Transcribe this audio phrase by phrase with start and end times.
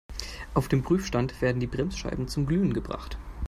[0.55, 3.19] Auf dem Prüfstand werden die Bremsscheiben zum Glühen gebracht.